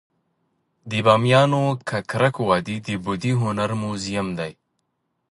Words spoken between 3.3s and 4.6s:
هنر موزیم دی